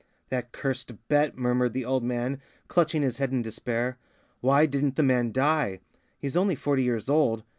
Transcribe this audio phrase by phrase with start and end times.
[0.29, 3.99] "That cursed bet," murmured the old man clutching his head in despair...
[4.39, 5.81] "Why didn't the man die?
[6.17, 7.43] He's only forty years old.